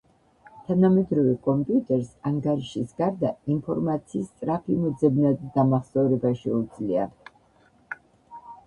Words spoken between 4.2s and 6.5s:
სწრაფი მოძებნა და დამახსოვრება